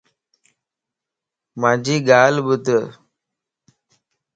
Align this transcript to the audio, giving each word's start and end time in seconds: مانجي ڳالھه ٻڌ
مانجي 1.61 1.95
ڳالھه 2.07 2.41
ٻڌ 2.45 2.65